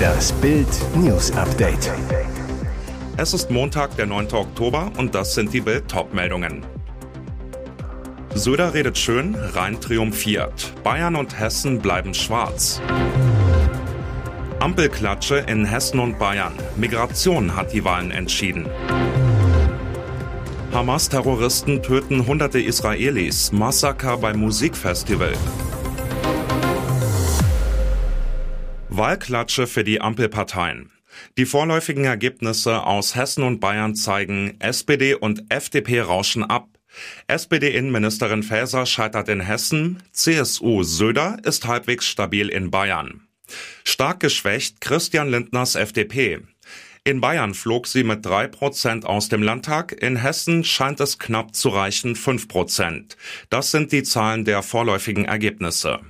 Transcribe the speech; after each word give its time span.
Das 0.00 0.32
Bild 0.32 0.68
News 0.94 1.32
Update. 1.32 1.90
Es 3.16 3.34
ist 3.34 3.50
Montag, 3.50 3.96
der 3.96 4.06
9. 4.06 4.32
Oktober 4.32 4.92
und 4.96 5.14
das 5.14 5.34
sind 5.34 5.52
die 5.52 5.60
Bild 5.60 5.84
meldungen 6.12 6.64
Söder 8.34 8.74
redet 8.74 8.96
schön, 8.96 9.34
Rhein 9.34 9.80
triumphiert. 9.80 10.72
Bayern 10.84 11.16
und 11.16 11.38
Hessen 11.38 11.80
bleiben 11.80 12.14
schwarz. 12.14 12.80
Ampelklatsche 14.60 15.38
in 15.38 15.64
Hessen 15.64 15.98
und 15.98 16.18
Bayern. 16.18 16.52
Migration 16.76 17.56
hat 17.56 17.72
die 17.72 17.84
Wahlen 17.84 18.12
entschieden. 18.12 18.68
Hamas-Terroristen 20.72 21.82
töten 21.82 22.26
hunderte 22.26 22.60
Israelis. 22.60 23.50
Massaker 23.50 24.16
beim 24.16 24.38
Musikfestival. 24.38 25.32
Wahlklatsche 28.96 29.66
für 29.66 29.84
die 29.84 30.00
Ampelparteien. 30.02 30.90
Die 31.38 31.46
vorläufigen 31.46 32.04
Ergebnisse 32.04 32.84
aus 32.84 33.14
Hessen 33.14 33.42
und 33.42 33.58
Bayern 33.58 33.94
zeigen, 33.94 34.56
SPD 34.60 35.14
und 35.14 35.44
FDP 35.48 36.00
rauschen 36.00 36.44
ab. 36.44 36.68
SPD-Innenministerin 37.26 38.42
Faeser 38.42 38.84
scheitert 38.84 39.30
in 39.30 39.40
Hessen, 39.40 40.02
CSU 40.12 40.82
Söder 40.82 41.38
ist 41.42 41.66
halbwegs 41.66 42.06
stabil 42.06 42.48
in 42.48 42.70
Bayern. 42.70 43.26
Stark 43.84 44.20
geschwächt 44.20 44.82
Christian 44.82 45.30
Lindners 45.30 45.74
FDP. 45.74 46.40
In 47.04 47.20
Bayern 47.20 47.54
flog 47.54 47.86
sie 47.86 48.04
mit 48.04 48.24
drei 48.24 48.46
Prozent 48.46 49.06
aus 49.06 49.28
dem 49.28 49.42
Landtag, 49.42 49.92
in 50.02 50.16
Hessen 50.16 50.64
scheint 50.64 51.00
es 51.00 51.18
knapp 51.18 51.54
zu 51.54 51.70
reichen 51.70 52.14
fünf 52.14 52.46
Prozent. 52.46 53.16
Das 53.48 53.70
sind 53.70 53.90
die 53.90 54.02
Zahlen 54.02 54.44
der 54.44 54.62
vorläufigen 54.62 55.24
Ergebnisse. 55.24 56.00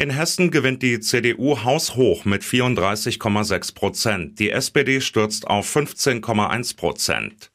In 0.00 0.10
Hessen 0.10 0.52
gewinnt 0.52 0.84
die 0.84 1.00
CDU 1.00 1.64
haushoch 1.64 2.24
mit 2.24 2.44
34,6 2.44 3.74
Prozent. 3.74 4.38
Die 4.38 4.52
SPD 4.52 5.00
stürzt 5.00 5.48
auf 5.48 5.74
15,1 5.74 6.76
Prozent. 6.76 7.50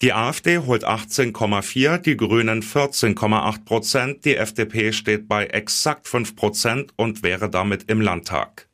Die 0.00 0.14
AfD 0.14 0.56
holt 0.56 0.86
18,4, 0.86 1.98
die 1.98 2.16
Grünen 2.16 2.62
14,8 2.62 3.66
Prozent, 3.66 4.24
die 4.24 4.36
FDP 4.36 4.94
steht 4.94 5.28
bei 5.28 5.44
exakt 5.44 6.08
5 6.08 6.34
Prozent 6.34 6.92
und 6.96 7.22
wäre 7.22 7.50
damit 7.50 7.90
im 7.90 8.00
Landtag. 8.00 8.68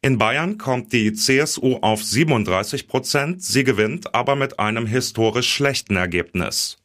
In 0.00 0.16
Bayern 0.16 0.58
kommt 0.58 0.92
die 0.92 1.12
CSU 1.12 1.78
auf 1.82 2.04
37 2.04 2.86
Prozent, 2.86 3.42
sie 3.42 3.64
gewinnt 3.64 4.14
aber 4.14 4.36
mit 4.36 4.60
einem 4.60 4.86
historisch 4.86 5.52
schlechten 5.52 5.96
Ergebnis. 5.96 6.78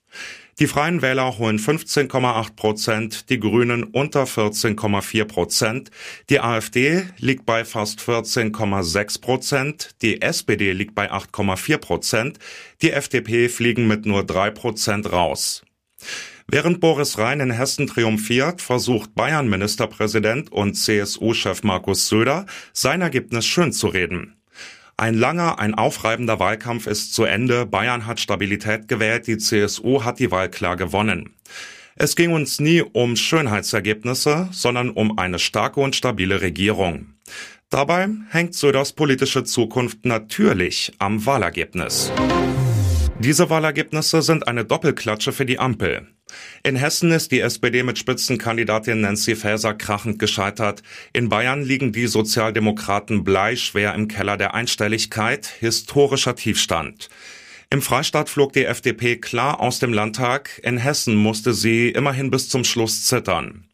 Die 0.60 0.68
Freien 0.68 1.02
Wähler 1.02 1.40
holen 1.40 1.58
15,8 1.58 2.56
Prozent, 2.56 3.30
die 3.32 3.40
Grünen 3.40 3.84
unter 3.84 4.26
14,4 4.26 5.26
Prozent, 5.26 5.90
die 6.30 6.40
AfD 6.40 7.06
liegt 7.18 7.48
bei 7.48 7.66
fast 7.66 8.00
14,6 8.00 9.20
Prozent, 9.20 9.90
die 10.04 10.22
SPD 10.22 10.72
liegt 10.74 10.94
bei 10.94 11.12
8,4 11.12 11.78
Prozent, 11.80 12.40
die 12.84 12.92
FDP 12.92 13.50
fliegen 13.50 13.88
mit 13.88 14.06
nur 14.06 14.24
3 14.24 14.52
Prozent 14.52 15.12
raus. 15.12 15.64
Während 16.48 16.82
Boris 16.82 17.18
Rhein 17.18 17.40
in 17.40 17.50
Hessen 17.50 17.88
triumphiert, 17.88 18.62
versucht 18.62 19.16
Bayern-Ministerpräsident 19.16 20.52
und 20.52 20.76
CSU-Chef 20.76 21.64
Markus 21.64 22.10
Söder, 22.10 22.46
sein 22.74 23.02
Ergebnis 23.02 23.48
schön 23.48 23.72
zu 23.72 23.88
reden. 23.88 24.36
Ein 24.96 25.16
langer, 25.16 25.60
ein 25.60 25.74
aufreibender 25.74 26.40
Wahlkampf 26.40 26.88
ist 26.88 27.14
zu 27.14 27.24
Ende. 27.24 27.66
Bayern 27.66 28.06
hat 28.06 28.20
Stabilität 28.20 28.88
gewählt, 28.88 29.28
die 29.28 29.38
CSU 29.38 30.04
hat 30.04 30.20
die 30.20 30.32
Wahl 30.32 30.50
klar 30.50 30.76
gewonnen. 30.76 31.34
Es 31.96 32.16
ging 32.16 32.32
uns 32.32 32.60
nie 32.60 32.82
um 32.82 33.16
Schönheitsergebnisse, 33.16 34.50
sondern 34.52 34.90
um 34.90 35.18
eine 35.18 35.40
starke 35.40 35.80
und 35.80 35.96
stabile 35.96 36.42
Regierung. 36.42 37.14
Dabei 37.70 38.10
hängt 38.30 38.54
Söders 38.54 38.94
politische 38.94 39.44
Zukunft 39.44 40.06
natürlich 40.06 40.92
am 41.00 41.26
Wahlergebnis. 41.26 42.12
Diese 43.20 43.50
Wahlergebnisse 43.50 44.22
sind 44.22 44.48
eine 44.48 44.66
Doppelklatsche 44.66 45.32
für 45.32 45.46
die 45.46 45.60
Ampel. 45.60 46.08
In 46.64 46.76
Hessen 46.76 47.12
ist 47.12 47.32
die 47.32 47.42
SPD 47.42 47.84
mit 47.84 48.00
Spitzenkandidatin 48.00 49.02
Nancy 49.02 49.36
Faeser 49.36 49.76
krachend 49.76 50.18
gescheitert. 50.18 50.82
In 51.14 51.30
Bayern 51.30 51.64
liegen 51.64 51.92
die 51.92 52.08
Sozialdemokraten 52.08 53.24
bleischwer 53.24 53.94
im 53.94 54.08
Keller 54.08 54.36
der 54.36 54.56
Einstelligkeit, 54.56 55.46
historischer 55.46 56.36
Tiefstand. 56.36 57.10
Im 57.70 57.82
Freistaat 57.82 58.30
flog 58.30 58.54
die 58.54 58.66
FDP 58.66 59.18
klar 59.18 59.60
aus 59.60 59.80
dem 59.80 59.94
Landtag, 59.94 60.60
in 60.64 60.78
Hessen 60.78 61.16
musste 61.16 61.54
sie 61.54 61.90
immerhin 61.90 62.30
bis 62.32 62.50
zum 62.50 62.64
Schluss 62.64 63.04
zittern. 63.04 63.66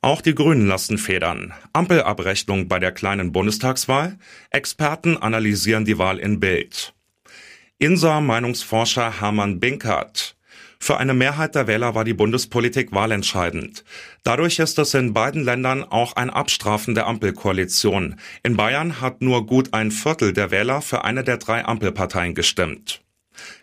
Auch 0.00 0.20
die 0.20 0.34
Grünen 0.34 0.66
lassen 0.66 0.96
federn. 0.96 1.52
Ampelabrechnung 1.72 2.68
bei 2.68 2.78
der 2.78 2.92
kleinen 2.92 3.32
Bundestagswahl. 3.32 4.18
Experten 4.50 5.16
analysieren 5.16 5.84
die 5.84 5.98
Wahl 5.98 6.18
in 6.18 6.40
Bild. 6.40 6.94
Insa 7.80 8.20
Meinungsforscher 8.20 9.20
Hermann 9.20 9.60
Binkert. 9.60 10.34
Für 10.80 10.96
eine 10.96 11.14
Mehrheit 11.14 11.54
der 11.54 11.68
Wähler 11.68 11.94
war 11.94 12.02
die 12.02 12.12
Bundespolitik 12.12 12.90
wahlentscheidend. 12.90 13.84
Dadurch 14.24 14.58
ist 14.58 14.80
es 14.80 14.94
in 14.94 15.14
beiden 15.14 15.44
Ländern 15.44 15.84
auch 15.84 16.14
ein 16.14 16.28
Abstrafen 16.28 16.96
der 16.96 17.06
Ampelkoalition. 17.06 18.16
In 18.42 18.56
Bayern 18.56 19.00
hat 19.00 19.22
nur 19.22 19.46
gut 19.46 19.74
ein 19.74 19.92
Viertel 19.92 20.32
der 20.32 20.50
Wähler 20.50 20.82
für 20.82 21.04
eine 21.04 21.22
der 21.22 21.36
drei 21.36 21.64
Ampelparteien 21.64 22.34
gestimmt. 22.34 23.02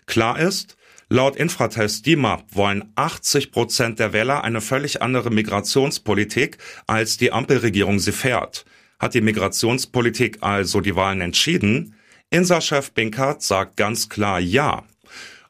Klar 0.06 0.40
ist, 0.40 0.78
Laut 1.09 1.36
Infratest 1.36 2.06
DIMAP 2.06 2.56
wollen 2.56 2.94
80 2.96 3.52
Prozent 3.52 4.00
der 4.00 4.14
Wähler 4.14 4.46
eine 4.46 4.62
völlig 4.62 5.02
andere 5.02 5.30
Migrationspolitik, 5.30 6.58
als 6.88 7.18
die 7.18 7.34
Ampelregierung 7.34 8.00
sie 8.00 8.14
fährt. 8.14 8.64
Hat 8.97 9.14
die 9.14 9.22
Migrationspolitik 9.22 10.38
also 10.40 10.80
die 10.80 10.96
Wahlen 10.96 11.20
entschieden? 11.20 11.94
Insa-Chef 12.30 12.91
Binkert 12.91 13.41
sagt 13.41 13.78
ganz 13.78 14.09
klar 14.09 14.40
Ja. 14.40 14.84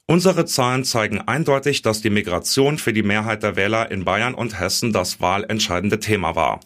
Unsere 0.08 0.46
Zahlen 0.46 0.84
zeigen 0.84 1.20
eindeutig, 1.20 1.82
dass 1.82 2.02
die 2.02 2.12
Migration 2.12 2.78
für 2.78 2.94
die 2.94 3.02
Mehrheit 3.02 3.42
der 3.42 3.56
Wähler 3.56 3.90
in 3.90 4.06
Bayern 4.06 4.36
und 4.36 4.60
Hessen 4.60 4.94
das 4.94 5.20
wahlentscheidende 5.20 6.00
Thema 6.00 6.36
war. 6.36 6.60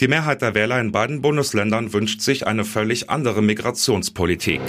Die 0.00 0.08
Mehrheit 0.08 0.42
der 0.42 0.54
Wähler 0.54 0.78
in 0.80 0.92
beiden 0.92 1.22
Bundesländern 1.22 1.94
wünscht 1.94 2.20
sich 2.20 2.46
eine 2.46 2.66
völlig 2.66 3.08
andere 3.08 3.40
Migrationspolitik. 3.40 4.60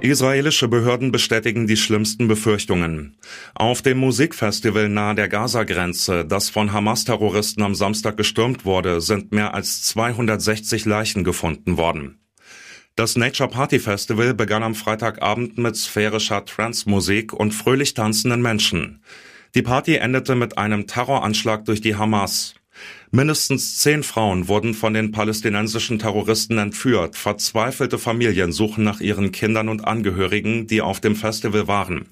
Israelische 0.00 0.68
Behörden 0.68 1.12
bestätigen 1.12 1.66
die 1.66 1.76
schlimmsten 1.76 2.26
Befürchtungen. 2.26 3.16
Auf 3.54 3.82
dem 3.82 3.98
Musikfestival 3.98 4.88
nahe 4.88 5.14
der 5.14 5.28
Gaza-Grenze, 5.28 6.24
das 6.24 6.50
von 6.50 6.72
Hamas-Terroristen 6.72 7.62
am 7.62 7.74
Samstag 7.74 8.16
gestürmt 8.16 8.64
wurde, 8.64 9.00
sind 9.00 9.32
mehr 9.32 9.54
als 9.54 9.82
260 9.82 10.84
Leichen 10.84 11.24
gefunden 11.24 11.76
worden. 11.76 12.17
Das 12.98 13.14
Nature 13.14 13.48
Party 13.48 13.78
Festival 13.78 14.34
begann 14.34 14.64
am 14.64 14.74
Freitagabend 14.74 15.56
mit 15.56 15.76
sphärischer 15.76 16.44
Trance-Musik 16.44 17.32
und 17.32 17.52
fröhlich 17.52 17.94
tanzenden 17.94 18.42
Menschen. 18.42 19.04
Die 19.54 19.62
Party 19.62 19.94
endete 19.94 20.34
mit 20.34 20.58
einem 20.58 20.88
Terroranschlag 20.88 21.64
durch 21.64 21.80
die 21.80 21.94
Hamas. 21.94 22.56
Mindestens 23.12 23.78
zehn 23.78 24.02
Frauen 24.02 24.48
wurden 24.48 24.74
von 24.74 24.94
den 24.94 25.12
palästinensischen 25.12 26.00
Terroristen 26.00 26.58
entführt. 26.58 27.14
Verzweifelte 27.14 27.98
Familien 27.98 28.50
suchen 28.50 28.82
nach 28.82 28.98
ihren 28.98 29.30
Kindern 29.30 29.68
und 29.68 29.84
Angehörigen, 29.86 30.66
die 30.66 30.82
auf 30.82 31.00
dem 31.00 31.14
Festival 31.14 31.68
waren. 31.68 32.08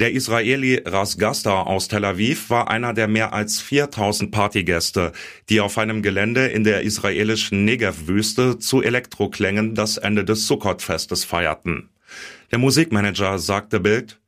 Der 0.00 0.12
Israeli 0.12 0.82
Ras 0.84 1.18
Gasta 1.18 1.62
aus 1.62 1.86
Tel 1.86 2.04
Aviv 2.04 2.50
war 2.50 2.68
einer 2.68 2.94
der 2.94 3.06
mehr 3.06 3.32
als 3.32 3.60
4000 3.60 4.32
Partygäste, 4.32 5.12
die 5.48 5.60
auf 5.60 5.78
einem 5.78 6.02
Gelände 6.02 6.48
in 6.48 6.64
der 6.64 6.82
israelischen 6.82 7.64
Negev-Wüste 7.64 8.58
zu 8.58 8.82
Elektroklängen 8.82 9.76
das 9.76 9.96
Ende 9.96 10.24
des 10.24 10.48
Sukkot-Festes 10.48 11.24
feierten. 11.24 11.90
Der 12.50 12.58
Musikmanager 12.58 13.38
sagte 13.38 13.78
Bild, 13.78 14.18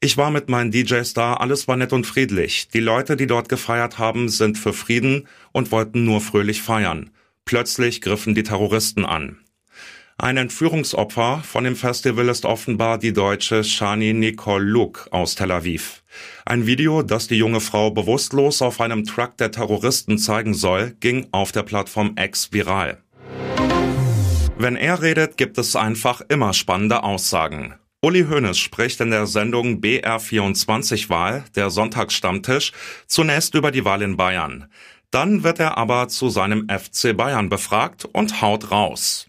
ich 0.00 0.16
war 0.16 0.32
mit 0.32 0.48
meinen 0.48 0.72
DJs 0.72 1.14
da, 1.14 1.34
alles 1.34 1.68
war 1.68 1.76
nett 1.76 1.92
und 1.92 2.08
friedlich. 2.08 2.68
Die 2.74 2.80
Leute, 2.80 3.16
die 3.16 3.28
dort 3.28 3.48
gefeiert 3.48 3.98
haben, 3.98 4.28
sind 4.28 4.58
für 4.58 4.72
Frieden 4.72 5.28
und 5.52 5.70
wollten 5.70 6.04
nur 6.04 6.20
fröhlich 6.20 6.60
feiern. 6.60 7.10
Plötzlich 7.44 8.00
griffen 8.00 8.34
die 8.34 8.42
Terroristen 8.42 9.04
an. 9.04 9.43
Ein 10.16 10.36
Entführungsopfer 10.36 11.42
von 11.42 11.64
dem 11.64 11.74
Festival 11.74 12.28
ist 12.28 12.44
offenbar 12.44 12.98
die 12.98 13.12
deutsche 13.12 13.64
Shani 13.64 14.12
Nicole 14.12 14.64
Luke 14.64 15.12
aus 15.12 15.34
Tel 15.34 15.50
Aviv. 15.50 16.04
Ein 16.46 16.66
Video, 16.66 17.02
das 17.02 17.26
die 17.26 17.34
junge 17.34 17.60
Frau 17.60 17.90
bewusstlos 17.90 18.62
auf 18.62 18.80
einem 18.80 19.04
Truck 19.04 19.36
der 19.38 19.50
Terroristen 19.50 20.16
zeigen 20.16 20.54
soll, 20.54 20.94
ging 21.00 21.26
auf 21.32 21.50
der 21.50 21.64
Plattform 21.64 22.14
X 22.16 22.52
viral. 22.52 23.02
Wenn 24.56 24.76
er 24.76 25.02
redet, 25.02 25.36
gibt 25.36 25.58
es 25.58 25.74
einfach 25.74 26.20
immer 26.28 26.52
spannende 26.52 27.02
Aussagen. 27.02 27.74
Uli 28.00 28.24
Hoeneß 28.24 28.56
spricht 28.56 29.00
in 29.00 29.10
der 29.10 29.26
Sendung 29.26 29.80
BR24 29.80 31.08
Wahl, 31.08 31.44
der 31.56 31.70
Sonntagsstammtisch, 31.70 32.70
zunächst 33.08 33.56
über 33.56 33.72
die 33.72 33.84
Wahl 33.84 34.02
in 34.02 34.16
Bayern. 34.16 34.70
Dann 35.10 35.42
wird 35.42 35.58
er 35.58 35.76
aber 35.76 36.06
zu 36.06 36.28
seinem 36.28 36.68
FC 36.68 37.16
Bayern 37.16 37.48
befragt 37.48 38.04
und 38.04 38.42
haut 38.42 38.70
raus. 38.70 39.26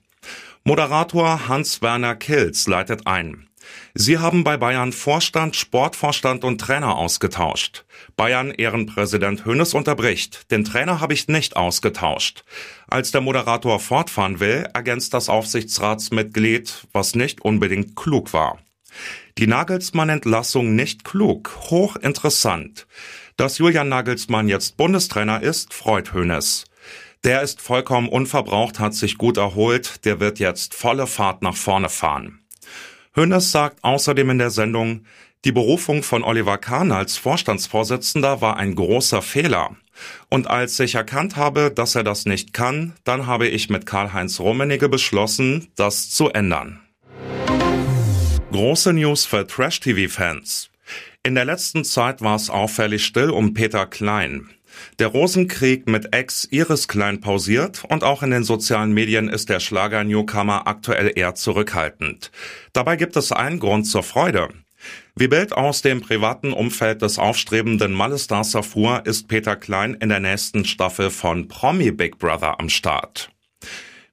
Moderator 0.67 1.47
Hans-Werner 1.47 2.15
Kilz 2.15 2.65
leitet 2.65 3.05
ein. 3.05 3.47
Sie 3.93 4.17
haben 4.17 4.43
bei 4.43 4.57
Bayern 4.57 4.93
Vorstand, 4.93 5.55
Sportvorstand 5.55 6.43
und 6.43 6.59
Trainer 6.59 6.95
ausgetauscht. 6.97 7.85
Bayern 8.17 8.49
Ehrenpräsident 8.49 9.45
Hönes 9.45 9.75
unterbricht. 9.75 10.49
Den 10.49 10.65
Trainer 10.65 11.01
habe 11.01 11.13
ich 11.13 11.27
nicht 11.27 11.55
ausgetauscht. 11.55 12.45
Als 12.87 13.11
der 13.11 13.21
Moderator 13.21 13.79
fortfahren 13.79 14.39
will, 14.39 14.67
ergänzt 14.73 15.13
das 15.13 15.29
Aufsichtsratsmitglied, 15.29 16.87
was 16.91 17.13
nicht 17.13 17.41
unbedingt 17.41 17.95
klug 17.95 18.33
war. 18.33 18.57
Die 19.37 19.45
Nagelsmann-Entlassung 19.45 20.73
nicht 20.73 21.03
klug, 21.03 21.55
hochinteressant. 21.69 22.87
Dass 23.37 23.59
Julian 23.59 23.89
Nagelsmann 23.89 24.49
jetzt 24.49 24.77
Bundestrainer 24.77 25.43
ist, 25.43 25.75
freut 25.75 26.11
Hönes. 26.15 26.65
Der 27.25 27.41
ist 27.41 27.59
vollkommen 27.59 28.07
unverbraucht, 28.07 28.79
hat 28.79 28.93
sich 28.93 29.17
gut 29.17 29.37
erholt, 29.37 30.05
der 30.05 30.19
wird 30.19 30.37
jetzt 30.37 30.75
volle 30.75 31.07
Fahrt 31.07 31.41
nach 31.41 31.55
vorne 31.55 31.89
fahren. 31.89 32.45
Hönes 33.15 33.51
sagt 33.51 33.83
außerdem 33.83 34.29
in 34.29 34.37
der 34.37 34.51
Sendung, 34.51 35.05
die 35.43 35.51
Berufung 35.51 36.03
von 36.03 36.23
Oliver 36.23 36.59
Kahn 36.59 36.91
als 36.91 37.17
Vorstandsvorsitzender 37.17 38.41
war 38.41 38.57
ein 38.57 38.75
großer 38.75 39.23
Fehler. 39.23 39.75
Und 40.29 40.47
als 40.47 40.79
ich 40.79 40.93
erkannt 40.93 41.35
habe, 41.35 41.71
dass 41.71 41.95
er 41.95 42.03
das 42.03 42.27
nicht 42.27 42.53
kann, 42.53 42.93
dann 43.05 43.25
habe 43.25 43.47
ich 43.47 43.71
mit 43.71 43.87
Karl-Heinz 43.87 44.39
Rummenigge 44.39 44.87
beschlossen, 44.87 45.69
das 45.75 46.11
zu 46.11 46.29
ändern. 46.29 46.79
Große 48.51 48.93
News 48.93 49.25
für 49.25 49.47
Trash-TV-Fans. 49.47 50.69
In 51.23 51.33
der 51.33 51.45
letzten 51.45 51.85
Zeit 51.85 52.21
war 52.21 52.35
es 52.35 52.51
auffällig 52.51 53.03
still 53.03 53.31
um 53.31 53.55
Peter 53.55 53.87
Klein. 53.87 54.51
Der 54.99 55.07
Rosenkrieg 55.07 55.87
mit 55.87 56.13
Ex 56.13 56.47
Iris 56.51 56.87
Klein 56.87 57.21
pausiert 57.21 57.83
und 57.87 58.03
auch 58.03 58.23
in 58.23 58.31
den 58.31 58.43
sozialen 58.43 58.93
Medien 58.93 59.29
ist 59.29 59.49
der 59.49 59.59
Schlager-Newcomer 59.59 60.67
aktuell 60.67 61.11
eher 61.15 61.35
zurückhaltend. 61.35 62.31
Dabei 62.73 62.95
gibt 62.95 63.15
es 63.15 63.31
einen 63.31 63.59
Grund 63.59 63.87
zur 63.87 64.03
Freude. 64.03 64.49
Wie 65.15 65.27
Bild 65.27 65.53
aus 65.53 65.81
dem 65.81 66.01
privaten 66.01 66.53
Umfeld 66.53 67.01
des 67.01 67.17
aufstrebenden 67.17 67.93
Malle-Stars 67.93 68.53
erfuhr, 68.53 69.03
ist 69.05 69.27
Peter 69.27 69.55
Klein 69.55 69.95
in 69.95 70.09
der 70.09 70.19
nächsten 70.19 70.65
Staffel 70.65 71.09
von 71.09 71.47
Promi 71.47 71.91
Big 71.91 72.19
Brother 72.19 72.59
am 72.59 72.69
Start. 72.69 73.29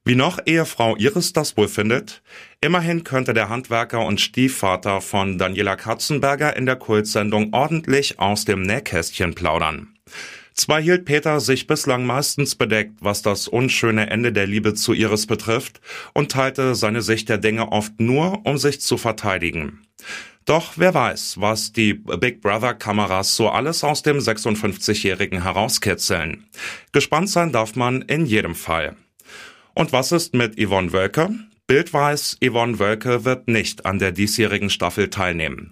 Wie 0.05 0.15
noch 0.15 0.39
Ehefrau 0.45 0.97
Iris 0.97 1.31
das 1.31 1.55
wohl 1.55 1.69
findet? 1.69 2.21
Immerhin 2.59 3.05
könnte 3.05 3.33
der 3.33 3.47
Handwerker 3.47 4.05
und 4.05 4.19
Stiefvater 4.19 4.99
von 4.99 5.37
Daniela 5.37 5.77
Katzenberger 5.77 6.57
in 6.57 6.65
der 6.65 6.75
Kultsendung 6.75 7.53
ordentlich 7.53 8.19
aus 8.19 8.43
dem 8.43 8.63
Nähkästchen 8.63 9.33
plaudern. 9.33 9.95
Zwar 10.53 10.81
hielt 10.81 11.05
Peter 11.05 11.39
sich 11.39 11.67
bislang 11.67 12.05
meistens 12.05 12.55
bedeckt, 12.55 12.97
was 12.99 13.21
das 13.21 13.47
unschöne 13.47 14.09
Ende 14.09 14.31
der 14.31 14.47
Liebe 14.47 14.73
zu 14.73 14.93
Iris 14.93 15.25
betrifft, 15.25 15.81
und 16.13 16.31
teilte 16.31 16.75
seine 16.75 17.01
Sicht 17.01 17.29
der 17.29 17.37
Dinge 17.37 17.71
oft 17.71 17.99
nur, 17.99 18.45
um 18.45 18.57
sich 18.57 18.81
zu 18.81 18.97
verteidigen. 18.97 19.81
Doch 20.45 20.73
wer 20.75 20.93
weiß, 20.93 21.39
was 21.39 21.71
die 21.71 21.93
Big 21.93 22.41
Brother 22.41 22.73
Kameras 22.73 23.35
so 23.35 23.49
alles 23.49 23.83
aus 23.83 24.03
dem 24.03 24.17
56-Jährigen 24.17 25.41
herauskitzeln. 25.41 26.45
Gespannt 26.91 27.29
sein 27.29 27.51
darf 27.51 27.75
man 27.75 28.01
in 28.01 28.25
jedem 28.25 28.55
Fall. 28.55 28.97
Und 29.73 29.93
was 29.93 30.11
ist 30.11 30.33
mit 30.33 30.59
Yvonne 30.59 30.91
Wölke? 30.91 31.29
Bild 31.65 31.93
weiß, 31.93 32.39
Yvonne 32.45 32.77
Wölke 32.77 33.23
wird 33.23 33.47
nicht 33.47 33.85
an 33.85 33.99
der 33.99 34.11
diesjährigen 34.11 34.69
Staffel 34.69 35.09
teilnehmen. 35.09 35.71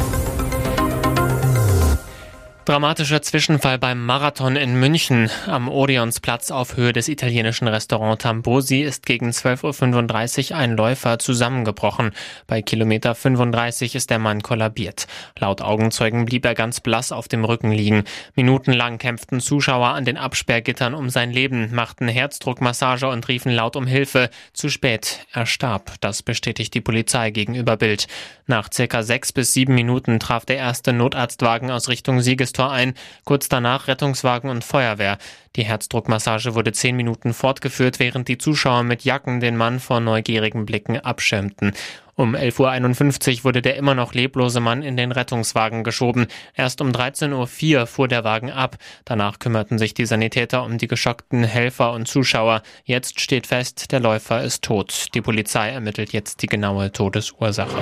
Dramatischer 2.71 3.21
Zwischenfall 3.21 3.77
beim 3.77 4.05
Marathon 4.05 4.55
in 4.55 4.79
München. 4.79 5.29
Am 5.45 5.67
Odeonsplatz 5.67 6.51
auf 6.51 6.77
Höhe 6.77 6.93
des 6.93 7.09
italienischen 7.09 7.67
Restaurant 7.67 8.21
Tambosi 8.21 8.79
ist 8.79 9.05
gegen 9.05 9.31
12.35 9.31 10.51
Uhr 10.51 10.57
ein 10.57 10.77
Läufer 10.77 11.19
zusammengebrochen. 11.19 12.11
Bei 12.47 12.61
Kilometer 12.61 13.13
35 13.13 13.95
ist 13.95 14.09
der 14.09 14.19
Mann 14.19 14.41
kollabiert. 14.41 15.07
Laut 15.37 15.61
Augenzeugen 15.61 16.23
blieb 16.23 16.45
er 16.45 16.55
ganz 16.55 16.79
blass 16.79 17.11
auf 17.11 17.27
dem 17.27 17.43
Rücken 17.43 17.73
liegen. 17.73 18.05
Minutenlang 18.35 18.99
kämpften 18.99 19.41
Zuschauer 19.41 19.89
an 19.89 20.05
den 20.05 20.15
Absperrgittern 20.15 20.93
um 20.93 21.09
sein 21.09 21.29
Leben, 21.29 21.75
machten 21.75 22.07
Herzdruckmassage 22.07 23.09
und 23.09 23.27
riefen 23.27 23.51
laut 23.51 23.75
um 23.75 23.85
Hilfe. 23.85 24.29
Zu 24.53 24.69
spät. 24.69 25.27
Er 25.33 25.45
starb. 25.45 25.95
Das 25.99 26.23
bestätigt 26.23 26.73
die 26.73 26.79
Polizei 26.79 27.31
gegenüber 27.31 27.75
Bild. 27.75 28.07
Nach 28.47 28.69
circa 28.73 29.03
sechs 29.03 29.33
bis 29.33 29.51
sieben 29.51 29.75
Minuten 29.75 30.21
traf 30.21 30.45
der 30.45 30.55
erste 30.55 30.93
Notarztwagen 30.93 31.69
aus 31.69 31.89
Richtung 31.89 32.21
Sieges 32.21 32.53
Ein, 32.69 32.93
kurz 33.25 33.49
danach 33.49 33.87
Rettungswagen 33.87 34.49
und 34.49 34.63
Feuerwehr. 34.63 35.17
Die 35.55 35.65
Herzdruckmassage 35.65 36.55
wurde 36.55 36.71
zehn 36.71 36.95
Minuten 36.95 37.33
fortgeführt, 37.33 37.99
während 37.99 38.27
die 38.27 38.37
Zuschauer 38.37 38.83
mit 38.83 39.03
Jacken 39.03 39.39
den 39.39 39.57
Mann 39.57 39.79
vor 39.79 39.99
neugierigen 39.99 40.65
Blicken 40.65 40.99
abschirmten. 40.99 41.73
Um 42.15 42.35
11.51 42.35 43.39
Uhr 43.39 43.43
wurde 43.45 43.61
der 43.61 43.77
immer 43.77 43.95
noch 43.95 44.13
leblose 44.13 44.59
Mann 44.59 44.83
in 44.83 44.95
den 44.95 45.11
Rettungswagen 45.11 45.83
geschoben. 45.83 46.27
Erst 46.55 46.79
um 46.79 46.91
13.04 46.91 47.79
Uhr 47.79 47.87
fuhr 47.87 48.07
der 48.07 48.23
Wagen 48.23 48.51
ab. 48.51 48.77
Danach 49.05 49.39
kümmerten 49.39 49.79
sich 49.79 49.93
die 49.93 50.05
Sanitäter 50.05 50.63
um 50.63 50.77
die 50.77 50.87
geschockten 50.87 51.43
Helfer 51.43 51.93
und 51.93 52.07
Zuschauer. 52.07 52.61
Jetzt 52.83 53.19
steht 53.19 53.47
fest, 53.47 53.91
der 53.91 54.01
Läufer 54.01 54.43
ist 54.43 54.63
tot. 54.63 55.07
Die 55.15 55.21
Polizei 55.21 55.69
ermittelt 55.69 56.13
jetzt 56.13 56.43
die 56.43 56.47
genaue 56.47 56.91
Todesursache. 56.91 57.81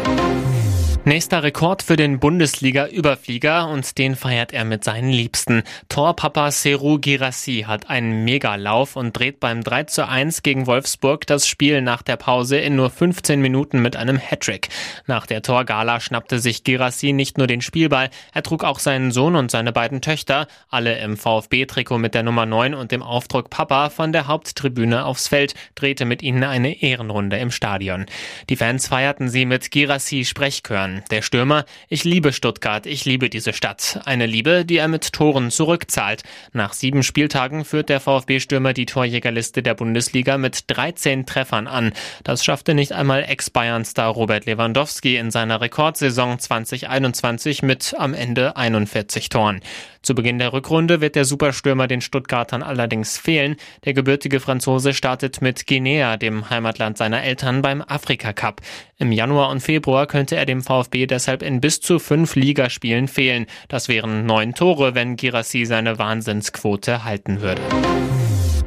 Nächster 1.06 1.44
Rekord 1.44 1.82
für 1.82 1.96
den 1.96 2.20
Bundesliga-Überflieger 2.20 3.70
und 3.70 3.98
den 3.98 4.18
feiert 4.18 4.52
er 4.52 4.66
mit 4.66 4.84
seinen 4.84 5.10
Liebsten. 5.10 5.64
Torpapa 5.88 6.52
Seru 6.52 7.00
Girassi 7.00 7.64
hat 7.66 7.90
einen 7.90 8.26
Megalauf 8.26 8.98
und 8.98 9.18
dreht 9.18 9.40
beim 9.40 9.64
3 9.64 9.86
zu 9.86 10.08
1 10.08 10.44
gegen 10.44 10.68
Wolfsburg 10.68 11.26
das 11.26 11.48
Spiel 11.48 11.82
nach 11.82 12.02
der 12.02 12.18
Pause 12.18 12.58
in 12.58 12.76
nur 12.76 12.90
15 12.90 13.40
Minuten 13.40 13.82
mit 13.82 13.96
einem 13.96 14.18
Hattrick. 14.18 14.68
Nach 15.08 15.26
der 15.26 15.42
Torgala 15.42 16.02
schnappte 16.02 16.38
sich 16.38 16.66
Girassi 16.66 17.14
nicht 17.14 17.38
nur 17.38 17.48
den 17.48 17.62
Spielball, 17.62 18.10
er 18.34 18.44
trug 18.44 18.66
auch 18.66 18.80
seinen 18.80 19.12
Sohn 19.12 19.38
und 19.38 19.52
seine 19.52 19.72
beiden 19.72 20.02
Töchter, 20.02 20.48
alle 20.70 21.00
im 21.00 21.16
VfB-Trikot 21.16 21.98
mit 21.98 22.14
der 22.14 22.24
Nummer 22.24 22.46
9 22.46 22.74
und 22.74 22.92
dem 22.92 23.04
Aufdruck 23.04 23.50
Papa 23.50 23.90
von 23.90 24.12
der 24.12 24.28
Haupttribüne 24.28 25.06
aufs 25.06 25.30
Feld, 25.30 25.56
drehte 25.76 26.04
mit 26.04 26.22
ihnen 26.22 26.44
eine 26.44 26.84
Ehrenrunde 26.84 27.38
im 27.38 27.52
Stadion. 27.52 28.06
Die 28.50 28.58
Fans 28.58 28.90
feierten 28.90 29.30
sie 29.30 29.46
mit 29.46 29.72
Girassi 29.72 30.26
Sprechchören. 30.26 30.89
Bayern. 30.90 31.04
Der 31.12 31.22
Stürmer, 31.22 31.66
ich 31.88 32.04
liebe 32.04 32.34
Stuttgart, 32.34 32.86
ich 32.86 33.06
liebe 33.06 33.30
diese 33.30 33.54
Stadt. 33.54 34.00
Eine 34.06 34.26
Liebe, 34.26 34.66
die 34.66 34.78
er 34.78 34.88
mit 34.88 35.14
Toren 35.14 35.52
zurückzahlt. 35.52 36.24
Nach 36.54 36.74
sieben 36.74 37.04
Spieltagen 37.04 37.66
führt 37.66 37.90
der 37.90 38.00
VfB-Stürmer 38.00 38.74
die 38.74 38.86
Torjägerliste 38.86 39.64
der 39.64 39.74
Bundesliga 39.74 40.38
mit 40.38 40.66
13 40.68 41.26
Treffern 41.26 41.68
an. 41.68 41.94
Das 42.24 42.44
schaffte 42.44 42.74
nicht 42.74 42.92
einmal 42.92 43.24
Ex-Bayern-Star 43.24 44.12
Robert 44.12 44.46
Lewandowski 44.46 45.18
in 45.18 45.32
seiner 45.32 45.62
Rekordsaison 45.62 46.40
2021 46.40 47.64
mit 47.64 47.96
am 47.98 48.14
Ende 48.14 48.56
41 48.56 49.30
Toren. 49.30 49.62
Zu 50.02 50.16
Beginn 50.16 50.40
der 50.40 50.54
Rückrunde 50.54 51.02
wird 51.02 51.16
der 51.16 51.26
Superstürmer 51.26 51.88
den 51.88 52.02
Stuttgartern 52.02 52.64
allerdings 52.64 53.18
fehlen. 53.18 53.58
Der 53.86 53.94
gebürtige 53.94 54.40
Franzose 54.40 54.94
startet 54.94 55.42
mit 55.42 55.68
Guinea, 55.68 56.18
dem 56.18 56.50
Heimatland 56.50 56.98
seiner 56.98 57.22
Eltern, 57.24 57.62
beim 57.62 57.82
Afrika 57.82 58.34
Cup. 58.34 58.62
Im 58.98 59.12
Januar 59.12 59.50
und 59.50 59.62
Februar 59.62 60.08
könnte 60.08 60.36
er 60.36 60.46
dem 60.46 60.62
VfB 60.62 61.06
deshalb 61.06 61.42
in 61.42 61.62
bis 61.62 61.82
zu 61.82 62.00
fünf 62.00 62.36
Ligaspielen 62.36 63.08
fehlen. 63.08 63.46
Das 63.68 63.90
wären 63.90 64.26
neun 64.26 64.54
Tore, 64.54 64.96
wenn 64.96 65.16
Girassi 65.16 65.66
seine 65.66 66.00
Wahnsinnsquote 66.00 67.04
halten 67.04 67.42
würde. 67.42 67.62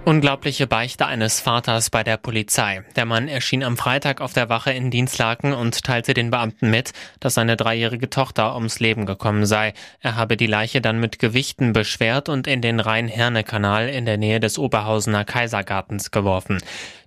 Unglaubliche 0.05 0.67
Beichte 0.67 1.07
eines 1.07 1.39
Vaters 1.39 1.89
bei 1.89 2.03
der 2.03 2.17
Polizei. 2.17 2.83
Der 2.97 3.05
Mann 3.05 3.29
erschien 3.29 3.63
am 3.63 3.77
Freitag 3.77 4.21
auf 4.21 4.33
der 4.33 4.49
Wache 4.49 4.73
in 4.73 4.91
Dienstlaken 4.91 5.53
und 5.53 5.85
teilte 5.85 6.13
den 6.13 6.33
Beamten 6.33 6.71
mit, 6.71 6.93
dass 7.21 7.35
seine 7.35 7.57
dreijährige 7.57 8.11
Tochter 8.11 8.57
ums 8.57 8.81
Leben 8.81 9.07
gekommen 9.07 9.47
sei. 9.47 9.75
Er 10.01 10.17
habe 10.17 10.37
die 10.37 10.49
Leiche 10.49 10.81
dann 10.81 10.99
mit 10.99 11.21
Gewichten 11.21 11.73
beschwert 11.73 12.29
und 12.29 12.49
in 12.49 12.61
den 12.61 12.81
Rhein-Herne-Kanal 12.81 13.89
in 13.91 14.05
der 14.05 14.19
Nähe 14.19 14.41
des 14.41 14.59
Oberhausener 14.59 15.25
Kaisergartens 15.25 16.11
geworfen. 16.11 16.59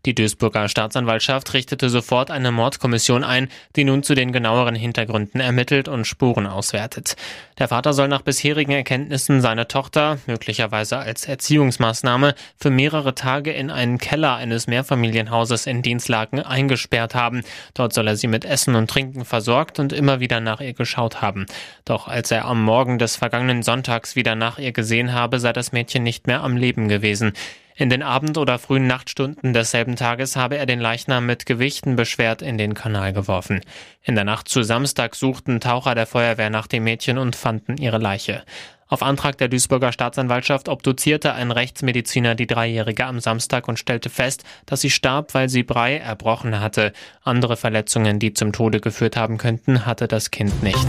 Die 0.05 0.13
Duisburger 0.13 0.69
Staatsanwaltschaft 0.69 1.51
richtete 1.55 1.89
sofort 1.89 2.29
eine 2.29 2.51
Mordkommission 2.51 3.23
ein, 3.23 3.49
die 3.75 3.83
nun 3.83 4.03
zu 4.03 4.13
den 4.13 4.31
genaueren 4.31 4.75
Hintergründen 4.75 5.41
ermittelt 5.41 5.87
und 5.87 6.05
Spuren 6.05 6.45
auswertet. 6.45 7.15
Der 7.57 7.69
Vater 7.69 7.91
soll 7.91 8.07
nach 8.07 8.21
bisherigen 8.21 8.71
Erkenntnissen 8.71 9.41
seine 9.41 9.67
Tochter, 9.67 10.19
möglicherweise 10.27 10.99
als 10.99 11.25
Erziehungsmaßnahme, 11.25 12.35
für 12.55 12.69
mehrere 12.69 13.15
Tage 13.15 13.51
in 13.51 13.71
einen 13.71 13.97
Keller 13.97 14.35
eines 14.35 14.67
Mehrfamilienhauses 14.67 15.65
in 15.65 15.81
Dienstlaken 15.81 16.39
eingesperrt 16.39 17.15
haben. 17.15 17.41
Dort 17.73 17.93
soll 17.93 18.07
er 18.07 18.15
sie 18.15 18.27
mit 18.27 18.45
Essen 18.45 18.75
und 18.75 18.87
Trinken 18.87 19.25
versorgt 19.25 19.79
und 19.79 19.91
immer 19.91 20.19
wieder 20.19 20.39
nach 20.39 20.61
ihr 20.61 20.73
geschaut 20.73 21.23
haben. 21.23 21.47
Doch 21.83 22.07
als 22.07 22.29
er 22.29 22.45
am 22.45 22.63
Morgen 22.63 22.99
des 22.99 23.15
vergangenen 23.15 23.63
Sonntags 23.63 24.15
wieder 24.15 24.35
nach 24.35 24.59
ihr 24.59 24.71
gesehen 24.71 25.13
habe, 25.13 25.39
sei 25.39 25.51
das 25.51 25.71
Mädchen 25.71 26.03
nicht 26.03 26.27
mehr 26.27 26.43
am 26.43 26.57
Leben 26.57 26.89
gewesen. 26.89 27.33
In 27.77 27.89
den 27.89 28.03
Abend- 28.03 28.37
oder 28.37 28.57
frühen 28.57 28.87
Nachtstunden 28.87 29.51
desselben 29.51 29.97
Tages 29.97 30.37
habe 30.37 30.57
er 30.57 30.65
den 30.65 30.79
Leichnam 30.79 31.25
mit 31.25 31.45
Gewichten 31.45 31.97
beschwert 31.97 32.41
in 32.41 32.57
den 32.57 32.73
Kanal 32.73 33.11
geworfen. 33.11 33.59
In 34.01 34.15
der 34.15 34.23
Nacht 34.23 34.47
zu 34.47 34.63
Samstag 34.63 35.13
suchten 35.13 35.59
Taucher 35.59 35.93
der 35.93 36.05
Feuerwehr 36.05 36.49
nach 36.49 36.67
dem 36.67 36.85
Mädchen 36.85 37.17
und 37.17 37.35
fanden 37.35 37.75
ihre 37.75 37.97
Leiche. 37.97 38.43
Auf 38.87 39.03
Antrag 39.03 39.37
der 39.39 39.49
Duisburger 39.49 39.91
Staatsanwaltschaft 39.91 40.69
obduzierte 40.69 41.33
ein 41.33 41.51
Rechtsmediziner 41.51 42.33
die 42.33 42.47
Dreijährige 42.47 43.05
am 43.07 43.19
Samstag 43.19 43.67
und 43.67 43.77
stellte 43.77 44.09
fest, 44.09 44.45
dass 44.65 44.79
sie 44.79 44.91
starb, 44.91 45.33
weil 45.33 45.49
sie 45.49 45.63
Brei 45.63 45.97
erbrochen 45.97 46.61
hatte. 46.61 46.93
Andere 47.23 47.57
Verletzungen, 47.57 48.19
die 48.19 48.33
zum 48.33 48.53
Tode 48.53 48.79
geführt 48.79 49.17
haben 49.17 49.37
könnten, 49.37 49.85
hatte 49.85 50.07
das 50.07 50.31
Kind 50.31 50.63
nicht. 50.63 50.87